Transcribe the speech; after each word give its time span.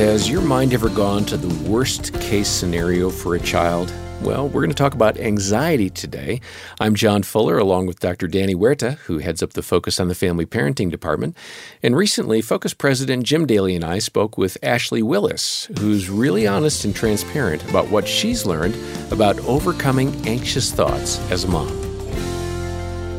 Has 0.00 0.30
your 0.30 0.40
mind 0.40 0.72
ever 0.72 0.88
gone 0.88 1.26
to 1.26 1.36
the 1.36 1.70
worst 1.70 2.18
case 2.22 2.48
scenario 2.48 3.10
for 3.10 3.34
a 3.34 3.38
child? 3.38 3.92
Well, 4.22 4.48
we're 4.48 4.62
going 4.62 4.70
to 4.70 4.74
talk 4.74 4.94
about 4.94 5.20
anxiety 5.20 5.90
today. 5.90 6.40
I'm 6.80 6.94
John 6.94 7.22
Fuller, 7.22 7.58
along 7.58 7.84
with 7.84 8.00
Dr. 8.00 8.26
Danny 8.26 8.54
Huerta, 8.54 8.92
who 9.00 9.18
heads 9.18 9.42
up 9.42 9.52
the 9.52 9.62
Focus 9.62 10.00
on 10.00 10.08
the 10.08 10.14
Family 10.14 10.46
Parenting 10.46 10.90
Department. 10.90 11.36
And 11.82 11.94
recently, 11.94 12.40
Focus 12.40 12.72
President 12.72 13.24
Jim 13.24 13.44
Daly 13.44 13.76
and 13.76 13.84
I 13.84 13.98
spoke 13.98 14.38
with 14.38 14.56
Ashley 14.62 15.02
Willis, 15.02 15.68
who's 15.78 16.08
really 16.08 16.46
honest 16.46 16.86
and 16.86 16.96
transparent 16.96 17.62
about 17.68 17.90
what 17.90 18.08
she's 18.08 18.46
learned 18.46 18.78
about 19.12 19.38
overcoming 19.40 20.26
anxious 20.26 20.72
thoughts 20.72 21.18
as 21.30 21.44
a 21.44 21.48
mom. 21.48 21.68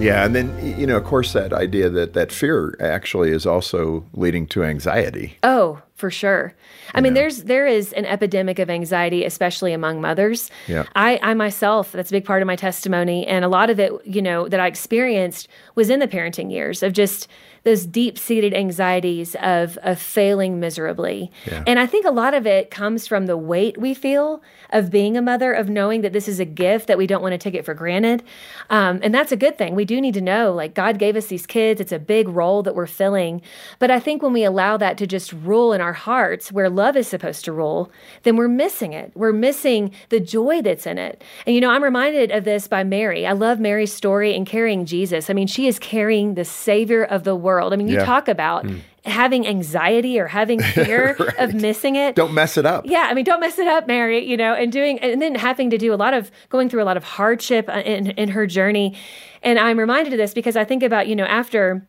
Yeah, 0.02 0.26
and 0.26 0.36
then 0.36 0.80
you 0.80 0.88
know, 0.88 0.98
of 0.98 1.04
course, 1.04 1.34
that 1.34 1.54
idea 1.54 1.92
that 1.92 2.14
that 2.14 2.32
fear 2.32 2.76
actually 2.80 3.30
is 3.30 3.46
also 3.46 4.04
leading 4.14 4.48
to 4.48 4.64
anxiety. 4.64 5.38
Oh, 5.44 5.84
for 6.02 6.12
sure. 6.12 6.54
I 6.94 7.00
mean, 7.00 7.14
there's 7.14 7.44
there 7.44 7.68
is 7.68 7.94
an 7.94 8.06
epidemic 8.06 8.60
of 8.60 8.70
anxiety, 8.70 9.24
especially 9.24 9.72
among 9.72 10.02
mothers. 10.02 10.52
Yeah. 10.68 10.84
I, 10.96 11.20
I 11.22 11.34
myself, 11.36 11.94
that's 11.94 12.10
a 12.10 12.14
big 12.14 12.26
part 12.26 12.42
of 12.42 12.48
my 12.48 12.58
testimony, 12.58 13.26
and 13.26 13.46
a 13.46 13.48
lot 13.48 13.70
of 13.70 13.80
it, 13.80 13.94
you 14.04 14.22
know, 14.22 14.50
that 14.50 14.60
I 14.60 14.68
experienced 14.68 15.48
was 15.76 15.90
in 15.90 16.00
the 16.00 16.08
parenting 16.08 16.52
years 16.52 16.84
of 16.84 16.92
just 16.92 17.30
those 17.64 17.86
deep 17.86 18.18
seated 18.18 18.56
anxieties 18.56 19.36
of 19.36 19.78
of 19.84 20.00
failing 20.00 20.60
miserably. 20.60 21.32
Yeah. 21.46 21.64
And 21.68 21.80
I 21.80 21.86
think 21.86 22.06
a 22.06 22.12
lot 22.12 22.34
of 22.34 22.48
it 22.48 22.72
comes 22.72 23.06
from 23.06 23.28
the 23.28 23.38
weight 23.38 23.80
we 23.80 23.94
feel 23.94 24.42
of 24.72 24.90
being 24.90 25.16
a 25.16 25.22
mother, 25.22 25.54
of 25.54 25.70
knowing 25.70 26.02
that 26.02 26.12
this 26.12 26.28
is 26.28 26.40
a 26.40 26.46
gift 26.46 26.88
that 26.88 26.98
we 26.98 27.06
don't 27.06 27.22
want 27.22 27.34
to 27.34 27.38
take 27.38 27.54
it 27.54 27.64
for 27.64 27.76
granted. 27.76 28.24
Um, 28.70 29.00
and 29.04 29.14
that's 29.14 29.32
a 29.32 29.38
good 29.38 29.58
thing. 29.58 29.76
We 29.76 29.86
do 29.86 30.02
need 30.02 30.16
to 30.16 30.22
know, 30.22 30.54
like 30.54 30.74
God 30.74 30.98
gave 30.98 31.16
us 31.16 31.28
these 31.28 31.46
kids. 31.46 31.80
It's 31.80 31.92
a 31.92 32.00
big 32.00 32.28
role 32.28 32.64
that 32.64 32.74
we're 32.74 32.88
filling. 32.88 33.42
But 33.78 33.92
I 33.92 34.00
think 34.00 34.24
when 34.24 34.34
we 34.34 34.44
allow 34.44 34.78
that 34.78 34.98
to 34.98 35.06
just 35.06 35.32
rule 35.32 35.72
in 35.72 35.82
our 35.82 35.91
hearts, 35.94 36.52
where 36.52 36.70
love 36.70 36.96
is 36.98 37.08
supposed 37.08 37.46
to 37.46 37.52
rule, 37.52 37.92
then 38.24 38.36
we're 38.36 38.48
missing 38.48 38.94
it. 38.94 39.12
We're 39.16 39.34
missing 39.34 39.92
the 40.10 40.20
joy 40.20 40.62
that's 40.62 40.86
in 40.86 40.98
it. 40.98 41.24
And 41.46 41.54
you 41.56 41.62
know, 41.62 41.70
I'm 41.70 41.84
reminded 41.84 42.32
of 42.32 42.44
this 42.44 42.68
by 42.68 42.84
Mary. 42.84 43.26
I 43.28 43.34
love 43.34 43.60
Mary's 43.60 43.94
story 43.94 44.34
in 44.36 44.46
carrying 44.46 44.86
Jesus. 44.86 45.30
I 45.30 45.34
mean, 45.34 45.48
she 45.48 45.68
is 45.68 45.80
carrying 45.80 46.36
the 46.36 46.46
Savior 46.46 47.04
of 47.04 47.24
the 47.24 47.36
world. 47.36 47.74
I 47.74 47.76
mean, 47.76 47.88
you 47.88 47.98
Yeah. 47.98 48.06
talk 48.06 48.28
about 48.28 48.66
having 49.04 49.48
anxiety 49.48 50.20
or 50.20 50.28
having 50.28 50.60
fear 50.78 51.18
of 51.40 51.54
missing 51.56 51.96
it. 51.96 52.16
Don't 52.16 52.34
mess 52.34 52.56
it 52.58 52.66
up. 52.66 52.86
Yeah, 52.86 53.08
I 53.10 53.14
mean, 53.16 53.26
don't 53.26 53.40
mess 53.40 53.58
it 53.58 53.68
up, 53.68 53.88
Mary. 53.88 54.24
You 54.24 54.38
know, 54.38 54.54
and 54.54 54.72
doing 54.72 55.00
and 55.00 55.22
then 55.22 55.34
having 55.36 55.70
to 55.72 55.78
do 55.78 55.94
a 55.94 55.96
lot 55.98 56.14
of 56.14 56.30
going 56.50 56.70
through 56.70 56.84
a 56.84 56.86
lot 56.86 56.98
of 56.98 57.04
hardship 57.04 57.68
uh, 57.68 57.80
in 57.84 58.12
in 58.12 58.30
her 58.30 58.46
journey. 58.46 58.96
And 59.44 59.58
I'm 59.58 59.80
reminded 59.80 60.14
of 60.14 60.18
this 60.18 60.34
because 60.36 60.56
I 60.56 60.64
think 60.66 60.84
about 60.84 61.08
you 61.08 61.16
know 61.16 61.26
after 61.26 61.84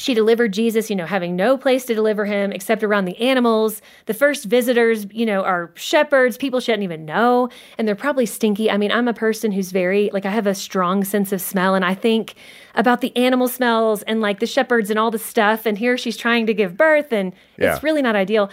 she 0.00 0.14
delivered 0.14 0.52
Jesus, 0.52 0.90
you 0.90 0.94
know, 0.96 1.06
having 1.06 1.34
no 1.34 1.58
place 1.58 1.84
to 1.86 1.94
deliver 1.94 2.24
him 2.24 2.52
except 2.52 2.84
around 2.84 3.06
the 3.06 3.18
animals. 3.18 3.82
The 4.06 4.14
first 4.14 4.44
visitors, 4.44 5.06
you 5.12 5.26
know, 5.26 5.42
are 5.42 5.72
shepherds, 5.74 6.36
people 6.36 6.60
she 6.60 6.70
didn't 6.70 6.84
even 6.84 7.04
know, 7.04 7.48
and 7.76 7.88
they're 7.88 7.96
probably 7.96 8.24
stinky. 8.26 8.70
I 8.70 8.76
mean, 8.76 8.92
I'm 8.92 9.08
a 9.08 9.14
person 9.14 9.50
who's 9.50 9.72
very, 9.72 10.08
like, 10.12 10.24
I 10.24 10.30
have 10.30 10.46
a 10.46 10.54
strong 10.54 11.02
sense 11.02 11.32
of 11.32 11.40
smell, 11.40 11.74
and 11.74 11.84
I 11.84 11.94
think 11.94 12.36
about 12.76 13.00
the 13.00 13.16
animal 13.16 13.48
smells 13.48 14.02
and 14.04 14.20
like 14.20 14.38
the 14.38 14.46
shepherds 14.46 14.88
and 14.88 15.00
all 15.00 15.10
the 15.10 15.18
stuff. 15.18 15.66
And 15.66 15.76
here 15.76 15.98
she's 15.98 16.16
trying 16.16 16.46
to 16.46 16.54
give 16.54 16.76
birth, 16.76 17.12
and 17.12 17.32
Yeah. 17.58 17.74
it's 17.74 17.82
really 17.82 18.02
not 18.02 18.14
ideal. 18.14 18.50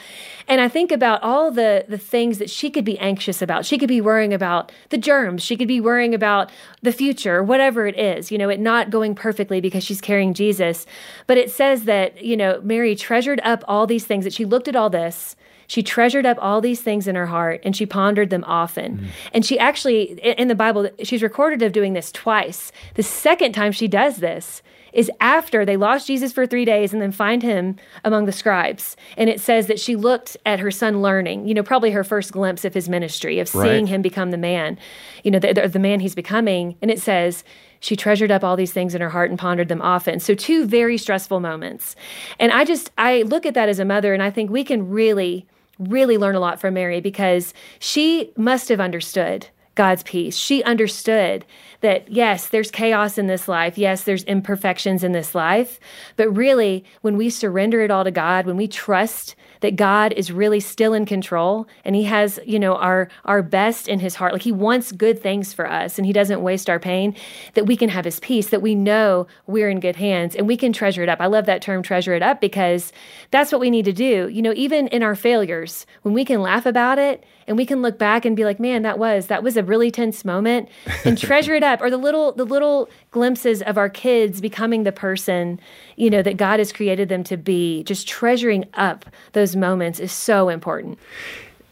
And 0.48 0.60
I 0.60 0.68
think 0.68 0.92
about 0.92 1.22
all 1.22 1.52
the 1.52 1.86
the 1.88 2.00
things 2.00 2.40
that 2.40 2.50
she 2.50 2.72
could 2.72 2.86
be 2.86 2.98
anxious 2.98 3.40
about. 3.44 3.66
She 3.68 3.78
could 3.78 3.88
be 3.90 4.02
worrying 4.02 4.34
about 4.34 4.72
the 4.90 4.98
germs. 4.98 5.44
She 5.44 5.56
could 5.56 5.68
be 5.68 5.80
worrying 5.80 6.16
about 6.16 6.52
the 6.82 6.92
future, 6.92 7.44
whatever 7.44 7.86
it 7.86 8.00
is. 8.00 8.32
You 8.32 8.40
know, 8.40 8.50
it 8.50 8.60
not 8.60 8.90
going 8.90 9.14
perfectly 9.14 9.62
because 9.62 9.84
she's 9.84 10.02
carrying 10.02 10.34
Jesus. 10.34 10.88
But 11.28 11.35
it 11.38 11.52
says 11.52 11.86
that 11.86 12.24
you 12.24 12.38
know 12.38 12.62
Mary 12.64 12.96
treasured 12.96 13.40
up 13.44 13.64
all 13.68 13.88
these 13.88 14.06
things. 14.06 14.24
That 14.24 14.34
she 14.34 14.46
looked 14.46 14.68
at 14.68 14.76
all 14.76 14.90
this. 14.90 15.36
She 15.68 15.82
treasured 15.82 16.26
up 16.26 16.38
all 16.40 16.62
these 16.62 16.82
things 16.82 17.08
in 17.08 17.16
her 17.16 17.26
heart 17.26 17.62
and 17.64 17.76
she 17.76 17.88
pondered 17.88 18.30
them 18.30 18.44
often. 18.46 19.00
Mm. 19.00 19.08
And 19.34 19.46
she 19.46 19.58
actually, 19.58 20.20
in 20.22 20.48
the 20.48 20.54
Bible, 20.54 20.90
she's 21.04 21.24
recorded 21.24 21.64
of 21.64 21.72
doing 21.72 21.94
this 21.94 22.12
twice. 22.12 22.72
The 22.94 23.02
second 23.02 23.54
time 23.54 23.72
she 23.72 23.88
does 23.88 24.18
this 24.18 24.62
is 24.94 25.12
after 25.20 25.66
they 25.66 25.76
lost 25.76 26.08
Jesus 26.08 26.32
for 26.32 26.46
three 26.48 26.66
days 26.66 26.94
and 26.94 27.02
then 27.02 27.12
find 27.12 27.44
him 27.44 27.76
among 28.04 28.26
the 28.26 28.32
scribes. 28.32 28.96
And 29.18 29.30
it 29.30 29.42
says 29.42 29.68
that 29.68 29.80
she 29.80 29.96
looked 29.96 30.38
at 30.46 30.60
her 30.60 30.72
son 30.72 31.02
learning, 31.02 31.48
you 31.48 31.54
know, 31.54 31.64
probably 31.64 31.92
her 31.92 32.04
first 32.04 32.32
glimpse 32.32 32.64
of 32.64 32.74
his 32.74 32.88
ministry, 32.88 33.40
of 33.40 33.54
Right. 33.54 33.70
seeing 33.70 33.88
him 33.88 34.02
become 34.02 34.32
the 34.32 34.38
man, 34.38 34.78
you 35.24 35.32
know, 35.32 35.40
the, 35.40 35.68
the 35.68 35.80
man 35.80 36.00
he's 36.00 36.16
becoming. 36.16 36.78
And 36.82 36.90
it 36.90 37.02
says, 37.02 37.44
she 37.86 37.96
treasured 37.96 38.32
up 38.32 38.44
all 38.44 38.56
these 38.56 38.74
things 38.74 38.96
in 38.96 39.02
her 39.02 39.12
heart 39.12 39.30
and 39.30 39.38
pondered 39.38 39.68
them 39.68 39.80
often. 39.80 40.20
So, 40.20 40.34
two 40.34 40.66
very 40.66 40.98
stressful 40.98 41.40
moments. 41.40 41.96
And 42.40 42.52
I 42.52 42.66
just, 42.66 42.90
I 42.98 43.22
look 43.22 43.46
at 43.46 43.54
that 43.54 43.70
as 43.70 43.78
a 43.78 43.86
mother 43.86 44.12
and 44.12 44.24
I 44.24 44.32
think 44.32 44.50
we 44.50 44.64
can 44.64 44.90
really, 44.90 45.46
really 45.78 46.18
learn 46.18 46.34
a 46.34 46.40
lot 46.40 46.60
from 46.60 46.74
Mary 46.74 47.00
because 47.00 47.54
she 47.78 48.32
must 48.36 48.70
have 48.70 48.80
understood 48.80 49.50
God's 49.76 50.04
peace. 50.04 50.36
She 50.36 50.64
understood 50.64 51.46
that, 51.82 52.10
yes, 52.10 52.48
there's 52.48 52.72
chaos 52.72 53.18
in 53.18 53.28
this 53.28 53.48
life. 53.48 53.78
Yes, 53.78 54.04
there's 54.04 54.24
imperfections 54.24 55.04
in 55.04 55.12
this 55.12 55.36
life. 55.36 55.80
But 56.16 56.32
really, 56.32 56.84
when 57.02 57.18
we 57.18 57.30
surrender 57.30 57.82
it 57.82 57.92
all 57.92 58.04
to 58.04 58.12
God, 58.12 58.46
when 58.46 58.58
we 58.58 58.68
trust 58.68 59.36
that 59.62 59.76
God 59.76 60.14
is 60.14 60.32
really 60.32 60.60
still 60.60 60.94
in 60.94 61.06
control 61.06 61.68
and 61.84 61.96
he 61.96 62.04
has, 62.04 62.40
you 62.46 62.60
know, 62.60 62.76
our 62.76 63.10
our 63.24 63.42
best 63.42 63.88
in 63.88 64.00
his 64.00 64.16
heart, 64.16 64.34
like 64.34 64.42
he 64.42 64.52
wants 64.52 64.92
good 64.92 65.22
things 65.22 65.54
for 65.54 65.70
us 65.70 65.98
and 65.98 66.06
he 66.06 66.14
doesn't 66.14 66.42
waste 66.42 66.70
our 66.70 66.80
pain, 66.80 67.16
that 67.54 67.66
we 67.66 67.76
can 67.76 67.90
have 67.90 68.06
his 68.06 68.20
peace, 68.20 68.50
that 68.50 68.62
we 68.62 68.76
know 68.76 69.28
we're 69.48 69.70
in 69.70 69.80
good 69.80 69.96
hands 69.96 70.36
and 70.36 70.48
we 70.48 70.58
can 70.58 70.74
treasure 70.74 71.04
it 71.04 71.10
up. 71.10 71.20
I 71.20 71.28
love 71.28 71.46
that 71.46 71.62
term 71.62 71.84
treasure 71.84 72.14
it 72.14 72.22
up 72.22 72.42
because 72.42 72.94
that's 73.32 73.52
what 73.52 73.62
we 73.62 73.70
need 73.70 73.86
to 73.86 73.94
do. 73.94 74.28
You 74.30 74.42
know, 74.42 74.54
even 74.56 74.88
in 74.88 75.04
our 75.04 75.16
failures, 75.16 75.86
when 76.04 76.14
we 76.14 76.26
can 76.26 76.42
laugh 76.42 76.66
about 76.66 77.00
it 77.00 77.24
and 77.48 77.58
we 77.58 77.66
can 77.66 77.82
look 77.82 77.98
back 77.98 78.26
and 78.26 78.36
be 78.36 78.46
like, 78.46 78.60
man, 78.60 78.82
that 78.84 78.98
was 79.00 79.28
that 79.28 79.44
was 79.44 79.58
a 79.58 79.64
really 79.66 79.92
tense 79.92 80.24
moment 80.24 80.70
and 81.04 81.18
treasure 81.18 81.54
it 81.56 81.64
up 81.64 81.82
or 81.82 81.90
the 81.90 81.98
little 81.98 82.32
the 82.32 82.46
little 82.46 82.90
glimpses 83.12 83.62
of 83.64 83.78
our 83.78 83.90
kids 83.90 84.40
becoming 84.42 84.84
the 84.84 84.92
person, 84.92 85.60
you 85.98 86.10
know, 86.10 86.22
that 86.22 86.38
God 86.38 86.60
has 86.60 86.72
created 86.72 87.10
them 87.10 87.24
to 87.26 87.38
be. 87.38 87.84
Just 87.84 88.08
treasuring 88.08 88.66
up 88.76 89.06
those 89.34 89.56
moments 89.56 90.00
is 90.00 90.12
so 90.12 90.50
important. 90.50 90.98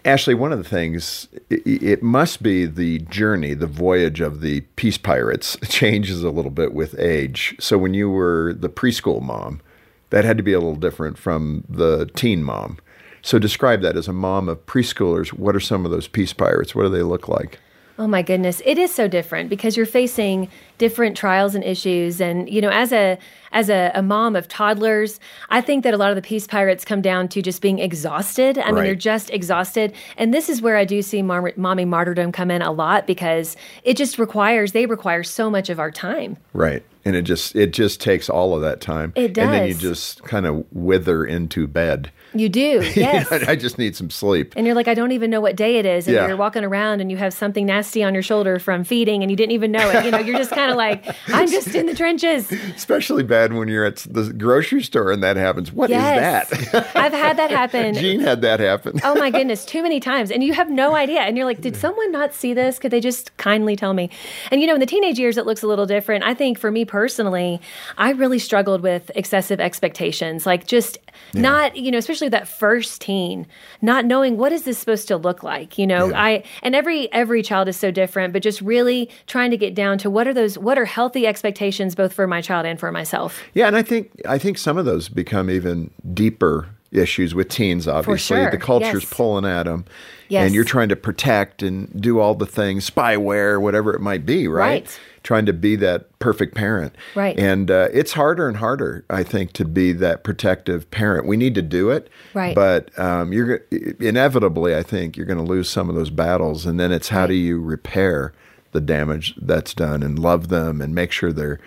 Ashley, 0.05 0.33
one 0.33 0.51
of 0.51 0.57
the 0.57 0.69
things, 0.69 1.29
i- 1.49 1.55
i- 1.65 1.79
it 1.81 2.03
must 2.03 2.43
be 2.43 2.65
the 2.65 2.99
journey, 2.99 3.53
the 3.53 3.67
voyage 3.67 4.19
of 4.19 4.41
the 4.41 4.59
Peace 4.75 4.97
Pirates 4.97 5.55
changes 5.69 6.23
a 6.23 6.29
little 6.29 6.51
bit 6.51 6.73
with 6.73 6.99
age. 6.99 7.55
So 7.59 7.77
when 7.77 7.93
you 7.93 8.09
were 8.09 8.53
the 8.53 8.67
preschool 8.69 9.21
mom, 9.21 9.61
that 10.09 10.25
had 10.25 10.35
to 10.37 10.43
be 10.43 10.51
a 10.51 10.59
little 10.59 10.75
different 10.75 11.17
from 11.17 11.63
the 11.69 12.09
teen 12.15 12.43
mom. 12.43 12.79
So 13.21 13.39
describe 13.39 13.81
that 13.83 13.95
as 13.95 14.09
a 14.09 14.13
mom 14.13 14.49
of 14.49 14.65
preschoolers. 14.65 15.29
What 15.29 15.55
are 15.55 15.61
some 15.61 15.85
of 15.85 15.91
those 15.91 16.09
Peace 16.09 16.33
Pirates? 16.33 16.75
What 16.75 16.83
do 16.83 16.89
they 16.89 17.01
look 17.03 17.29
like? 17.29 17.59
Oh 17.97 18.07
my 18.07 18.23
goodness, 18.23 18.61
it 18.65 18.79
is 18.79 18.91
so 18.93 19.07
different 19.07 19.49
because 19.49 19.77
you're 19.77 19.85
facing 19.85 20.49
different 20.83 21.15
trials 21.15 21.55
and 21.55 21.63
issues 21.63 22.19
and 22.19 22.49
you 22.49 22.59
know 22.59 22.69
as 22.69 22.91
a 22.91 23.17
as 23.53 23.69
a, 23.69 23.91
a 23.93 24.01
mom 24.01 24.35
of 24.35 24.47
toddlers, 24.47 25.19
I 25.49 25.61
think 25.61 25.83
that 25.83 25.93
a 25.93 25.97
lot 25.97 26.09
of 26.09 26.15
the 26.15 26.23
peace 26.23 26.47
pirates 26.47 26.83
come 26.83 27.03
down 27.03 27.27
to 27.29 27.41
just 27.43 27.61
being 27.61 27.77
exhausted. 27.77 28.57
I 28.57 28.65
mean, 28.65 28.75
Right. 28.77 28.83
they're 28.85 28.95
just 28.95 29.29
exhausted. 29.29 29.93
And 30.17 30.33
this 30.33 30.49
is 30.49 30.59
where 30.59 30.75
I 30.75 30.85
do 30.85 31.03
see 31.03 31.21
mom, 31.21 31.47
mommy 31.55 31.85
martyrdom 31.85 32.31
come 32.31 32.49
in 32.49 32.63
a 32.63 32.71
lot 32.71 33.05
because 33.05 33.55
it 33.83 33.95
just 33.95 34.17
requires 34.17 34.71
they 34.71 34.87
require 34.87 35.21
so 35.21 35.51
much 35.51 35.69
of 35.69 35.79
our 35.79 35.91
time. 35.91 36.35
Right. 36.53 36.81
And 37.05 37.15
it 37.15 37.23
just 37.23 37.55
it 37.55 37.73
just 37.73 38.01
takes 38.01 38.27
all 38.27 38.55
of 38.55 38.61
that 38.63 38.81
time. 38.81 39.13
It 39.15 39.33
does. 39.35 39.43
And 39.43 39.53
then 39.53 39.67
you 39.67 39.75
just 39.75 40.23
kind 40.23 40.47
of 40.47 40.65
wither 40.71 41.23
into 41.23 41.67
bed. 41.67 42.11
You 42.33 42.49
do, 42.49 42.81
yes. 42.95 43.31
I 43.31 43.55
just 43.55 43.77
need 43.77 43.95
some 43.95 44.09
sleep. 44.09 44.53
and 44.57 44.65
you're 44.65 44.73
like, 44.73 44.87
I 44.87 44.95
don't 44.95 45.11
even 45.11 45.29
know 45.29 45.41
what 45.41 45.55
day 45.55 45.77
it 45.77 45.85
is. 45.85 46.07
And 46.07 46.15
Yeah. 46.15 46.27
you're 46.27 46.37
walking 46.37 46.63
around 46.63 47.01
and 47.01 47.11
you 47.11 47.17
have 47.17 47.31
something 47.35 47.67
nasty 47.67 48.03
on 48.03 48.15
your 48.15 48.23
shoulder 48.23 48.57
from 48.57 48.83
feeding 48.83 49.21
and 49.21 49.29
you 49.29 49.37
didn't 49.37 49.51
even 49.51 49.71
know 49.71 49.87
it. 49.91 50.05
You 50.05 50.09
know, 50.11 50.17
you're 50.17 50.37
just 50.39 50.49
kind 50.49 50.71
of 50.71 50.72
like, 50.75 51.05
I'm 51.27 51.49
just 51.49 51.73
in 51.75 51.85
the 51.85 51.95
trenches. 51.95 52.51
Especially 52.51 53.23
bad 53.23 53.53
when 53.53 53.67
you're 53.67 53.85
at 53.85 53.97
the 54.09 54.31
grocery 54.33 54.83
store 54.83 55.11
and 55.11 55.23
that 55.23 55.37
happens. 55.37 55.71
What 55.71 55.89
is 55.89 55.95
Yes. 55.95 56.49
that? 56.71 56.95
I've 56.95 57.13
had 57.13 57.37
that 57.37 57.49
happen. 57.51 57.93
Jean 58.03 58.19
had 58.19 58.41
that 58.41 58.59
happen. 58.59 58.99
oh 59.03 59.15
my 59.15 59.29
goodness, 59.31 59.65
too 59.65 59.81
many 59.83 59.99
times. 59.99 60.31
And 60.31 60.43
you 60.43 60.53
have 60.53 60.69
no 60.69 60.95
idea. 60.95 61.21
And 61.21 61.37
you're 61.37 61.45
like, 61.45 61.61
did 61.61 61.75
someone 61.75 62.11
not 62.11 62.33
see 62.33 62.53
this? 62.53 62.79
Could 62.79 62.91
they 62.91 62.99
just 62.99 63.35
kindly 63.37 63.75
tell 63.75 63.93
me? 63.93 64.09
And 64.51 64.61
you 64.61 64.67
know, 64.67 64.73
in 64.73 64.79
the 64.79 64.85
teenage 64.85 65.19
years, 65.19 65.37
it 65.37 65.45
looks 65.45 65.63
a 65.63 65.67
little 65.67 65.85
different. 65.85 66.23
I 66.23 66.33
think 66.33 66.57
for 66.59 66.71
me 66.71 66.85
personally, 66.85 67.61
I 67.97 68.11
really 68.11 68.39
struggled 68.39 68.81
with 68.81 69.11
excessive 69.15 69.59
expectations. 69.59 70.45
Like 70.45 70.67
just 70.67 70.97
not, 71.33 71.75
you 71.75 71.91
know, 71.91 71.97
especially 71.97 72.29
that 72.29 72.47
first 72.47 73.01
teen, 73.01 73.45
not 73.81 74.05
knowing 74.05 74.37
what 74.37 74.51
is 74.51 74.63
this 74.63 74.77
supposed 74.77 75.07
to 75.07 75.17
look 75.17 75.43
like. 75.43 75.77
You 75.77 75.87
know, 75.87 76.13
I 76.13 76.43
and 76.61 76.75
every 76.75 77.11
every 77.13 77.41
child 77.43 77.67
is 77.67 77.77
so 77.77 77.91
different, 77.91 78.33
but 78.33 78.41
just 78.41 78.61
really 78.61 79.09
trying 79.27 79.51
to 79.51 79.57
get 79.57 79.73
down 79.75 79.97
to 79.99 80.09
what 80.09 80.27
are 80.27 80.33
those 80.33 80.52
what 80.57 80.77
are 80.77 80.85
healthy 80.85 81.25
expectations 81.27 81.95
both 81.95 82.13
for 82.13 82.27
my 82.27 82.41
child 82.41 82.65
and 82.65 82.79
for 82.79 82.91
myself. 82.91 83.41
Yeah, 83.53 83.67
and 83.67 83.75
I 83.75 83.81
think 83.83 84.11
I 84.27 84.37
think 84.37 84.57
some 84.57 84.77
of 84.77 84.85
those 84.85 85.09
become 85.09 85.49
even 85.49 85.89
deeper 86.13 86.67
issues 86.91 87.33
with 87.33 87.49
teens. 87.49 87.87
Obviously, 87.87 88.37
sure. 88.37 88.51
the 88.51 88.57
culture's 88.57 89.03
Yes. 89.03 89.13
pulling 89.13 89.45
at 89.45 89.63
them, 89.63 89.85
Yes. 90.29 90.45
and 90.45 90.53
you're 90.55 90.63
trying 90.63 90.89
to 90.89 90.95
protect 90.95 91.63
and 91.63 91.89
do 91.99 92.19
all 92.19 92.35
the 92.35 92.45
things, 92.45 92.87
spyware, 92.89 93.59
whatever 93.59 93.93
it 93.95 93.99
might 93.99 94.25
be, 94.27 94.47
right? 94.47 94.83
Right. 94.83 94.99
Trying 95.23 95.45
to 95.47 95.53
be 95.53 95.75
that 95.77 96.19
perfect 96.19 96.53
parent, 96.53 96.93
Right. 97.15 97.39
And 97.39 97.71
uh, 97.71 97.87
it's 97.93 98.11
harder 98.13 98.47
and 98.47 98.57
harder, 98.57 99.05
I 99.09 99.23
think, 99.23 99.53
to 99.53 99.65
be 99.65 99.91
that 99.93 100.23
protective 100.23 100.91
parent. 100.91 101.25
We 101.25 101.37
need 101.37 101.55
to 101.55 101.61
do 101.63 101.89
it, 101.89 102.09
Right. 102.35 102.53
But 102.53 102.97
um, 102.99 103.31
you're 103.33 103.61
inevitably, 103.99 104.75
I 104.75 104.83
think, 104.83 105.17
you're 105.17 105.25
going 105.25 105.43
to 105.43 105.49
lose 105.51 105.69
some 105.69 105.89
of 105.89 105.95
those 105.95 106.09
battles, 106.09 106.65
and 106.65 106.79
then 106.79 106.91
it's 106.91 107.09
how 107.09 107.25
do 107.25 107.33
you 107.33 107.59
repair 107.59 108.33
the 108.73 108.81
damage 108.81 109.35
that's 109.41 109.73
done 109.73 110.03
and 110.03 110.19
love 110.19 110.49
them 110.49 110.81
and 110.81 110.93
make 110.93 111.11
sure 111.11 111.31
they're 111.31 111.59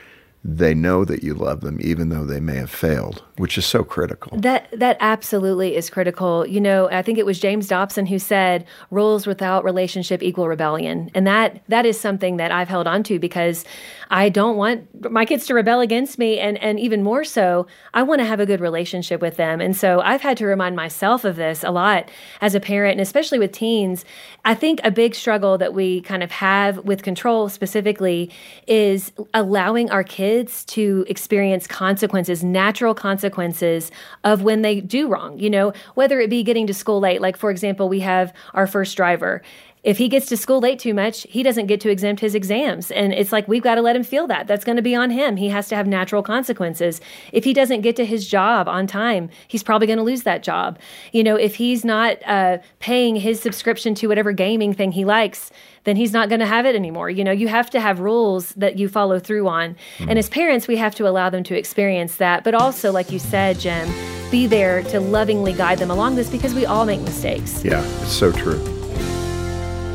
they 0.48 0.74
know 0.74 1.04
that 1.04 1.24
you 1.24 1.34
love 1.34 1.60
them 1.60 1.76
even 1.80 2.08
though 2.08 2.24
they 2.24 2.38
may 2.38 2.54
have 2.54 2.70
failed, 2.70 3.24
which 3.36 3.58
is 3.58 3.66
so 3.66 3.82
critical. 3.82 4.38
That 4.38 4.68
that 4.78 4.96
absolutely 5.00 5.74
is 5.74 5.90
critical. 5.90 6.46
You 6.46 6.60
know, 6.60 6.88
I 6.88 7.02
think 7.02 7.18
it 7.18 7.26
was 7.26 7.40
James 7.40 7.66
Dobson 7.66 8.06
who 8.06 8.20
said 8.20 8.64
rules 8.92 9.26
without 9.26 9.64
relationship 9.64 10.22
equal 10.22 10.46
rebellion. 10.46 11.10
And 11.14 11.26
that 11.26 11.62
that 11.66 11.84
is 11.84 11.98
something 11.98 12.36
that 12.36 12.52
I've 12.52 12.68
held 12.68 12.86
on 12.86 13.02
to 13.04 13.18
because 13.18 13.64
I 14.08 14.28
don't 14.28 14.56
want 14.56 15.10
my 15.10 15.24
kids 15.24 15.46
to 15.46 15.54
rebel 15.54 15.80
against 15.80 16.16
me 16.16 16.38
and 16.38 16.56
and 16.58 16.78
even 16.78 17.02
more 17.02 17.24
so, 17.24 17.66
I 17.92 18.04
want 18.04 18.20
to 18.20 18.24
have 18.24 18.38
a 18.38 18.46
good 18.46 18.60
relationship 18.60 19.20
with 19.20 19.36
them. 19.36 19.60
And 19.60 19.76
so 19.76 20.00
I've 20.00 20.20
had 20.20 20.36
to 20.36 20.46
remind 20.46 20.76
myself 20.76 21.24
of 21.24 21.34
this 21.34 21.64
a 21.64 21.72
lot 21.72 22.08
as 22.40 22.54
a 22.54 22.60
parent 22.60 22.92
and 22.92 23.00
especially 23.00 23.40
with 23.40 23.50
teens. 23.50 24.04
I 24.44 24.54
think 24.54 24.78
a 24.84 24.92
big 24.92 25.16
struggle 25.16 25.58
that 25.58 25.74
we 25.74 26.02
kind 26.02 26.22
of 26.22 26.30
have 26.30 26.78
with 26.84 27.02
control 27.02 27.48
specifically 27.48 28.30
is 28.68 29.10
allowing 29.34 29.90
our 29.90 30.04
kids 30.04 30.35
to 30.44 31.04
experience 31.08 31.66
consequences, 31.66 32.44
natural 32.44 32.94
consequences 32.94 33.90
of 34.24 34.42
when 34.42 34.62
they 34.62 34.80
do 34.80 35.08
wrong. 35.08 35.38
You 35.38 35.50
know, 35.50 35.72
whether 35.94 36.20
it 36.20 36.30
be 36.30 36.42
getting 36.42 36.66
to 36.66 36.74
school 36.74 37.00
late, 37.00 37.20
like 37.20 37.36
for 37.36 37.50
example, 37.50 37.88
we 37.88 38.00
have 38.00 38.32
our 38.54 38.66
first 38.66 38.96
driver. 38.96 39.42
If 39.86 39.98
he 39.98 40.08
gets 40.08 40.26
to 40.26 40.36
school 40.36 40.58
late 40.58 40.80
too 40.80 40.94
much, 40.94 41.28
he 41.30 41.44
doesn't 41.44 41.66
get 41.66 41.80
to 41.82 41.90
exempt 41.90 42.20
his 42.20 42.34
exams. 42.34 42.90
And 42.90 43.12
it's 43.12 43.30
like, 43.30 43.46
we've 43.46 43.62
got 43.62 43.76
to 43.76 43.82
let 43.82 43.94
him 43.94 44.02
feel 44.02 44.26
that. 44.26 44.48
That's 44.48 44.64
going 44.64 44.74
to 44.74 44.82
be 44.82 44.96
on 44.96 45.10
him. 45.10 45.36
He 45.36 45.48
has 45.50 45.68
to 45.68 45.76
have 45.76 45.86
natural 45.86 46.24
consequences. 46.24 47.00
If 47.32 47.44
he 47.44 47.52
doesn't 47.52 47.82
get 47.82 47.94
to 47.94 48.04
his 48.04 48.26
job 48.26 48.66
on 48.66 48.88
time, 48.88 49.30
he's 49.46 49.62
probably 49.62 49.86
going 49.86 49.98
to 49.98 50.02
lose 50.02 50.24
that 50.24 50.42
job. 50.42 50.80
You 51.12 51.22
know, 51.22 51.36
if 51.36 51.54
he's 51.54 51.84
not 51.84 52.18
uh, 52.26 52.58
paying 52.80 53.14
his 53.14 53.38
subscription 53.40 53.94
to 53.94 54.08
whatever 54.08 54.32
gaming 54.32 54.74
thing 54.74 54.90
he 54.90 55.04
likes, 55.04 55.52
then 55.84 55.94
he's 55.94 56.12
not 56.12 56.28
going 56.28 56.40
to 56.40 56.46
have 56.46 56.66
it 56.66 56.74
anymore. 56.74 57.08
You 57.08 57.22
know, 57.22 57.30
you 57.30 57.46
have 57.46 57.70
to 57.70 57.80
have 57.80 58.00
rules 58.00 58.48
that 58.54 58.76
you 58.80 58.88
follow 58.88 59.20
through 59.20 59.46
on. 59.46 59.76
And 60.00 60.18
as 60.18 60.28
parents, 60.28 60.66
we 60.66 60.78
have 60.78 60.96
to 60.96 61.06
allow 61.06 61.30
them 61.30 61.44
to 61.44 61.56
experience 61.56 62.16
that. 62.16 62.42
But 62.42 62.56
also, 62.56 62.90
like 62.90 63.12
you 63.12 63.20
said, 63.20 63.60
Jim, 63.60 63.88
be 64.32 64.48
there 64.48 64.82
to 64.82 64.98
lovingly 64.98 65.52
guide 65.52 65.78
them 65.78 65.92
along 65.92 66.16
this 66.16 66.28
because 66.28 66.54
we 66.54 66.66
all 66.66 66.86
make 66.86 67.00
mistakes. 67.02 67.64
Yeah, 67.64 67.84
it's 68.02 68.10
so 68.10 68.32
true. 68.32 68.75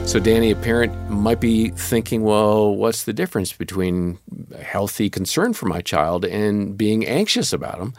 So, 0.06 0.20
Danny, 0.20 0.52
a 0.52 0.58
parent 0.58 0.94
might 1.10 1.40
be 1.40 1.70
thinking, 1.70 2.24
well, 2.24 2.76
what's 2.76 3.06
the 3.06 3.14
difference 3.14 3.54
between 3.54 4.20
healthy 4.62 5.10
concern 5.10 5.54
for 5.54 5.68
my 5.68 5.80
child 5.80 6.26
and 6.26 6.78
being 6.78 7.08
anxious 7.08 7.54
about 7.54 7.80
them? 7.80 7.94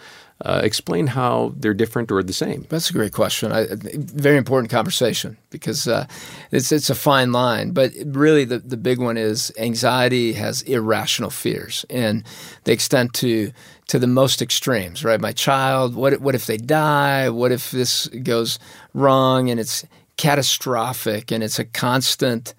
Uh, 0.44 0.60
explain 0.64 1.06
how 1.06 1.54
they're 1.56 1.72
different 1.72 2.10
or 2.10 2.22
the 2.22 2.32
same. 2.32 2.66
That's 2.69 2.90
a 2.90 2.93
great 2.93 3.12
question. 3.12 3.52
I, 3.52 3.66
very 3.70 4.37
important 4.37 4.70
conversation 4.70 5.38
because 5.50 5.87
uh, 5.87 6.06
it's 6.50 6.72
it's 6.72 6.90
a 6.90 6.96
fine 6.96 7.31
line. 7.31 7.70
But 7.70 7.93
really, 8.04 8.44
the, 8.44 8.58
the 8.58 8.76
big 8.76 8.99
one 8.99 9.16
is 9.16 9.52
anxiety 9.56 10.32
has 10.32 10.62
irrational 10.62 11.31
fears, 11.31 11.87
and 11.88 12.25
they 12.64 12.72
extend 12.72 13.14
to 13.14 13.52
to 13.87 14.00
the 14.00 14.08
most 14.08 14.43
extremes. 14.43 15.04
Right, 15.04 15.20
my 15.20 15.32
child. 15.32 15.94
What 15.94 16.20
what 16.20 16.34
if 16.34 16.46
they 16.46 16.56
die? 16.56 17.31
What 17.31 17.52
if 17.52 17.70
this 17.70 18.08
goes 18.08 18.58
wrong? 18.94 19.49
And 19.49 19.60
it's 19.60 19.84
catastrophic, 20.17 21.31
and 21.31 21.43
it's 21.43 21.59
a 21.59 21.64
constant 21.64 22.55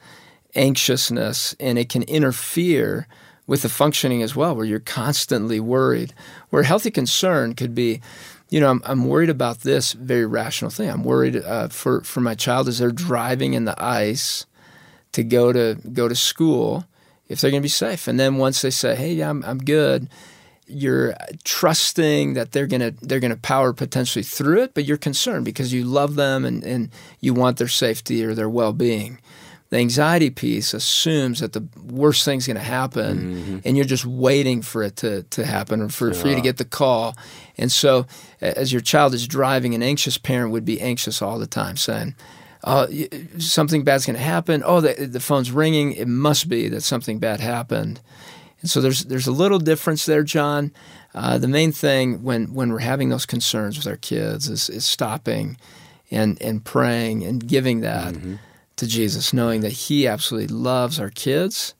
anxiousness, 0.55 1.55
and 1.59 1.77
it 1.77 1.89
can 1.89 2.03
interfere 2.03 3.07
with 3.45 3.61
the 3.61 3.69
functioning 3.69 4.21
as 4.21 4.35
well, 4.35 4.55
where 4.55 4.65
you're 4.65 4.79
constantly 4.79 5.59
worried. 5.59 6.13
Where 6.49 6.63
healthy 6.63 6.91
concern 6.91 7.55
could 7.55 7.75
be, 7.75 8.01
you 8.49 8.59
know, 8.59 8.69
I'm, 8.69 8.81
I'm 8.85 9.05
worried 9.05 9.29
about 9.29 9.61
this 9.61 9.93
very 9.93 10.25
rational 10.25 10.71
thing. 10.71 10.89
I'm 10.89 11.03
worried 11.03 11.37
uh, 11.37 11.67
for 11.69 12.01
for 12.01 12.21
my 12.21 12.35
child 12.35 12.67
as 12.67 12.79
they're 12.79 12.91
driving 12.91 13.53
in 13.53 13.65
the 13.65 13.75
ice 13.83 14.45
to 15.11 15.23
go 15.23 15.51
to 15.51 15.77
go 15.91 16.07
to 16.07 16.15
school 16.15 16.85
if 17.27 17.41
they're 17.41 17.51
going 17.51 17.61
to 17.61 17.65
be 17.65 17.69
safe. 17.69 18.07
And 18.07 18.19
then 18.19 18.37
once 18.37 18.61
they 18.61 18.69
say, 18.69 18.95
"Hey, 18.95 19.13
yeah, 19.13 19.29
I'm 19.29 19.43
I'm 19.43 19.59
good," 19.59 20.07
you're 20.67 21.15
trusting 21.43 22.33
that 22.33 22.51
they're 22.51 22.67
gonna 22.67 22.91
they're 23.01 23.19
gonna 23.19 23.35
power 23.35 23.73
potentially 23.73 24.23
through 24.23 24.63
it, 24.63 24.73
but 24.73 24.85
you're 24.85 24.97
concerned 24.97 25.45
because 25.45 25.73
you 25.73 25.83
love 25.83 26.15
them 26.15 26.45
and, 26.45 26.63
and 26.63 26.89
you 27.19 27.33
want 27.33 27.57
their 27.57 27.67
safety 27.67 28.23
or 28.23 28.33
their 28.33 28.49
well 28.49 28.73
being. 28.73 29.19
The 29.73 29.79
anxiety 29.79 30.29
piece 30.29 30.75
assumes 30.75 31.39
that 31.39 31.53
the 31.53 31.67
worst 31.83 32.25
thing's 32.25 32.45
going 32.45 32.57
to 32.57 32.61
happen, 32.61 33.17
mm-hmm. 33.17 33.57
and 33.65 33.75
you're 33.75 33.87
just 33.87 34.05
waiting 34.05 34.61
for 34.61 34.83
it 34.83 34.97
to, 34.97 35.23
to 35.23 35.43
happen 35.43 35.81
or 35.81 35.89
for, 35.89 36.13
for 36.13 36.27
you 36.27 36.35
to 36.35 36.41
get 36.41 36.57
the 36.57 36.63
call. 36.63 37.15
And 37.57 37.71
so, 37.71 38.05
as 38.39 38.71
your 38.71 38.81
child 38.83 39.15
is 39.15 39.27
driving, 39.27 39.73
an 39.73 39.81
anxious 39.81 40.19
parent 40.19 40.51
would 40.51 40.63
be 40.63 40.79
anxious 40.79 41.23
all 41.23 41.39
the 41.39 41.47
time, 41.47 41.75
saying, 41.75 42.13
"Oh, 42.63 42.85
y- 42.87 43.09
something 43.39 43.83
bad's 43.83 44.05
going 44.05 44.15
to 44.15 44.21
happen. 44.21 44.61
Oh, 44.63 44.79
the, 44.79 45.07
the 45.07 45.19
phone's 45.19 45.49
ringing. 45.49 45.93
It 45.93 46.07
must 46.07 46.47
be 46.47 46.67
that 46.69 46.81
something 46.81 47.17
bad 47.17 47.39
happened." 47.39 47.99
And 48.63 48.71
so 48.71 48.81
there's 48.81 49.03
there's 49.03 49.27
a 49.27 49.31
little 49.31 49.59
difference 49.59 50.05
there, 50.05 50.23
John. 50.23 50.71
Uh, 51.13 51.37
the 51.37 51.49
main 51.49 51.73
thing 51.73 52.23
when 52.23 52.53
when 52.53 52.71
we're 52.71 52.79
having 52.79 53.09
those 53.09 53.25
concerns 53.25 53.77
with 53.77 53.85
our 53.85 53.97
kids 53.97 54.49
is, 54.49 54.69
is 54.69 54.85
stopping 54.85 55.57
and 56.09 56.41
and 56.41 56.63
praying 56.63 57.23
and 57.25 57.45
giving 57.45 57.81
that 57.81 58.15
to 58.77 58.87
Jesus, 58.87 59.33
knowing 59.33 59.61
that 59.61 59.73
He 59.73 60.07
absolutely 60.07 60.55
loves 60.55 60.97
our 60.97 61.09
kids, 61.09 61.73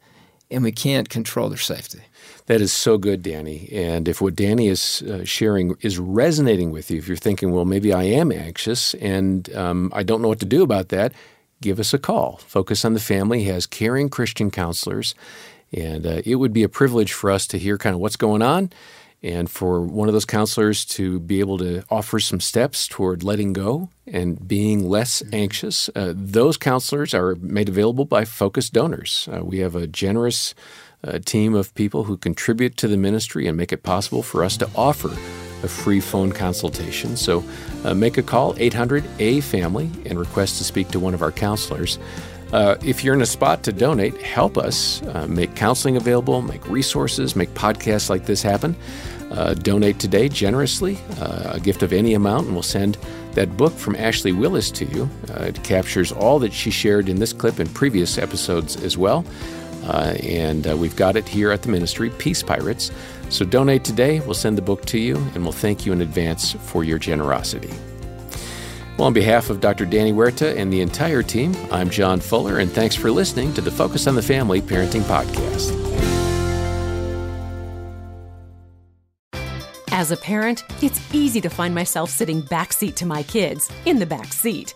and 0.52 0.62
we 0.62 0.74
can't 0.74 1.10
control 1.10 1.48
their 1.48 1.58
safety. 1.58 2.02
That 2.48 2.60
is 2.60 2.74
so 2.74 2.98
good, 2.98 3.24
Danny. 3.24 3.70
And 3.72 4.10
if 4.10 4.20
what 4.20 4.36
Danny 4.36 4.68
is 4.68 5.02
uh, 5.04 5.24
sharing 5.24 5.78
is 5.80 5.98
resonating 5.98 6.72
with 6.72 6.92
you, 6.92 6.98
if 6.98 7.08
you're 7.08 7.16
thinking, 7.16 7.54
well, 7.54 7.64
maybe 7.64 7.94
I 7.94 8.04
am 8.04 8.32
anxious 8.32 8.94
and 8.96 9.54
um, 9.56 9.90
I 9.96 10.04
don't 10.04 10.22
know 10.22 10.28
what 10.28 10.42
to 10.42 10.46
do 10.46 10.62
about 10.62 10.90
that, 10.90 11.14
give 11.62 11.80
us 11.80 11.94
a 11.94 11.98
call. 11.98 12.42
Focus 12.46 12.84
on 12.84 12.94
the 12.94 13.00
Family 13.00 13.46
has 13.46 13.66
caring 13.66 14.10
Christian 14.10 14.52
counselors. 14.52 15.16
And 15.74 16.06
uh, 16.06 16.22
it 16.26 16.36
would 16.36 16.54
be 16.54 16.64
a 16.64 16.70
privilege 16.70 17.14
for 17.14 17.32
us 17.32 17.48
to 17.48 17.58
hear 17.58 17.78
kind 17.78 17.94
of 17.94 18.00
what's 18.00 18.16
going 18.16 18.42
on 18.42 18.72
and 19.24 19.50
for 19.50 19.82
one 19.82 20.10
of 20.10 20.14
those 20.14 20.26
counselors 20.26 20.84
to 20.84 21.20
be 21.22 21.40
able 21.40 21.58
to 21.58 21.84
offer 21.90 22.20
some 22.20 22.42
steps 22.42 22.88
toward 22.88 23.24
letting 23.24 23.54
go 23.54 23.90
and 24.06 24.46
being 24.48 24.88
less 24.88 25.24
anxious. 25.32 25.90
Uh, 25.96 26.14
those 26.14 26.58
counselors 26.58 27.14
are 27.14 27.36
made 27.36 27.70
available 27.70 28.04
by 28.04 28.26
Focus 28.26 28.70
donors. 28.70 29.30
Uh, 29.32 29.44
we 29.44 29.60
have 29.60 29.76
a 29.76 29.88
generous 29.88 30.54
uh, 31.06 31.20
team 31.20 31.56
of 31.56 31.74
people 31.74 32.04
who 32.04 32.18
contribute 32.18 32.76
to 32.78 32.88
the 32.88 32.98
ministry 32.98 33.48
and 33.48 33.56
make 33.56 33.72
it 33.72 33.84
possible 33.84 34.24
for 34.24 34.44
us 34.44 34.58
to 34.58 34.70
offer 34.76 35.10
a 35.64 35.68
free 35.70 36.02
phone 36.02 36.34
consultation. 36.34 37.16
So 37.16 37.44
uh, 37.86 37.94
make 37.94 38.18
a 38.18 38.24
call, 38.24 38.54
800 38.58 39.06
A 39.20 39.40
Family, 39.40 39.90
and 40.06 40.20
request 40.20 40.58
to 40.58 40.66
speak 40.66 40.90
to 40.90 41.00
one 41.00 41.14
of 41.14 41.22
our 41.22 41.32
counselors. 41.32 41.98
Uh, 42.54 42.78
if 42.86 43.04
you're 43.04 43.16
in 43.16 43.22
a 43.22 43.26
spot 43.26 43.64
to 43.64 43.74
donate, 43.74 44.16
help 44.22 44.60
us 44.60 45.02
uh, 45.08 45.26
make 45.28 45.56
counseling 45.56 45.98
available, 45.98 46.40
make 46.44 46.64
resources, 46.68 47.36
make 47.36 47.50
podcasts 47.56 48.12
like 48.12 48.28
this 48.28 48.44
happen. 48.44 48.76
Uh, 49.32 49.56
donate 49.56 49.98
today 49.98 50.30
generously, 50.30 51.00
uh, 51.20 51.54
a 51.56 51.60
gift 51.60 51.82
of 51.82 51.92
any 51.92 52.14
amount, 52.14 52.46
and 52.46 52.54
we'll 52.54 52.62
send 52.62 52.96
that 53.32 53.58
book 53.58 53.74
from 53.74 53.96
Ashley 53.96 54.32
Willis 54.32 54.70
to 54.70 54.86
you. 54.86 55.10
Uh, 55.32 55.46
it 55.46 55.64
captures 55.64 56.12
all 56.12 56.38
that 56.38 56.54
she 56.54 56.70
shared 56.70 57.10
in 57.10 57.18
this 57.18 57.34
clip 57.34 57.58
and 57.58 57.74
previous 57.74 58.20
episodes 58.20 58.76
as 58.84 59.00
well. 59.00 59.26
And 59.84 60.64
we've 60.80 60.96
got 60.96 61.16
it 61.16 61.28
here 61.28 61.52
at 61.52 61.64
the 61.64 61.70
ministry, 61.70 62.12
Peace 62.12 62.44
Pirates. 62.44 62.92
So 63.30 63.44
donate 63.44 63.84
today. 63.84 64.20
We'll 64.20 64.36
send 64.36 64.60
the 64.60 64.62
book 64.62 64.86
to 64.86 65.00
you, 65.00 65.18
and 65.34 65.44
we'll 65.44 65.52
thank 65.52 65.88
you 65.88 65.92
in 65.92 66.02
advance 66.02 66.52
for 66.52 66.84
your 66.84 67.00
generosity. 67.00 67.74
Well, 68.98 69.08
on 69.08 69.14
behalf 69.14 69.50
of 69.50 69.60
Dr. 69.60 69.86
Danny 69.86 70.12
Huerta 70.12 70.56
and 70.56 70.72
the 70.72 70.82
entire 70.82 71.24
team, 71.24 71.56
I'm 71.72 71.90
John 71.90 72.20
Fuller, 72.20 72.60
and 72.60 72.72
thanks 72.72 72.96
for 72.96 73.10
listening 73.10 73.52
to 73.56 73.62
the 73.62 73.72
Focus 73.72 74.06
on 74.06 74.14
the 74.14 74.22
Family 74.22 74.62
Parenting 74.62 75.02
Podcast. 75.02 75.80
As 79.92 80.12
a 80.12 80.18
parent, 80.18 80.64
it's 80.84 81.02
easy 81.14 81.42
to 81.42 81.50
find 81.50 81.74
myself 81.74 82.10
sitting 82.10 82.44
backseat 82.44 82.96
to 82.96 83.06
my 83.06 83.24
kids, 83.24 83.70
in 83.86 83.98
the 83.98 84.06
back 84.06 84.32
seat. 84.32 84.76